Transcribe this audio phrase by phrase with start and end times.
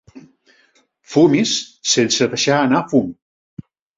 [1.15, 1.51] Fumis
[1.91, 3.15] sense deixar anar fum.